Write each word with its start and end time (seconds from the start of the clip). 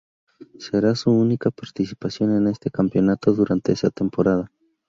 Será 0.57 0.95
su 0.95 1.11
única 1.11 1.51
participación 1.51 2.35
en 2.35 2.47
este 2.47 2.71
campeonato 2.71 3.33
durante 3.33 3.73
esa 3.73 3.91
temporada. 3.91 4.49